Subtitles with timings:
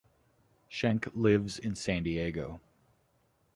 [0.67, 2.59] Schenk lives in San Diego.